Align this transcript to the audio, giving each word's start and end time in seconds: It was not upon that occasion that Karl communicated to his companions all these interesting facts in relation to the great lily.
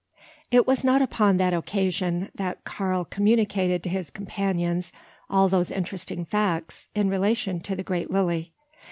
It 0.49 0.65
was 0.65 0.83
not 0.83 1.03
upon 1.03 1.37
that 1.37 1.53
occasion 1.53 2.31
that 2.33 2.63
Karl 2.63 3.05
communicated 3.05 3.83
to 3.83 3.89
his 3.89 4.09
companions 4.09 4.91
all 5.29 5.47
these 5.47 5.69
interesting 5.69 6.25
facts 6.25 6.87
in 6.95 7.07
relation 7.07 7.59
to 7.59 7.75
the 7.75 7.83
great 7.83 8.09
lily. 8.09 8.51